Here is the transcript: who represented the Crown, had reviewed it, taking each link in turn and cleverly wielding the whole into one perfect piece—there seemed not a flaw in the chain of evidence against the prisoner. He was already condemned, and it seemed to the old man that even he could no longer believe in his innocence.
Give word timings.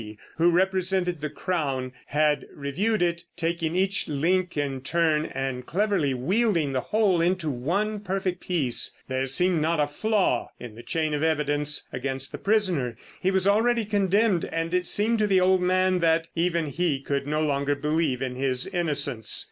who 0.37 0.49
represented 0.49 1.21
the 1.21 1.29
Crown, 1.29 1.91
had 2.07 2.47
reviewed 2.55 3.03
it, 3.03 3.25
taking 3.37 3.75
each 3.75 4.07
link 4.07 4.57
in 4.57 4.81
turn 4.81 5.27
and 5.27 5.67
cleverly 5.67 6.11
wielding 6.11 6.73
the 6.73 6.81
whole 6.81 7.21
into 7.21 7.51
one 7.51 7.99
perfect 7.99 8.39
piece—there 8.41 9.27
seemed 9.27 9.61
not 9.61 9.79
a 9.79 9.85
flaw 9.85 10.49
in 10.59 10.73
the 10.73 10.81
chain 10.81 11.13
of 11.13 11.21
evidence 11.21 11.87
against 11.93 12.31
the 12.31 12.39
prisoner. 12.39 12.97
He 13.21 13.29
was 13.29 13.45
already 13.45 13.85
condemned, 13.85 14.43
and 14.45 14.73
it 14.73 14.87
seemed 14.87 15.19
to 15.19 15.27
the 15.27 15.39
old 15.39 15.61
man 15.61 15.99
that 15.99 16.29
even 16.33 16.65
he 16.65 16.99
could 16.99 17.27
no 17.27 17.43
longer 17.43 17.75
believe 17.75 18.23
in 18.23 18.33
his 18.35 18.65
innocence. 18.65 19.39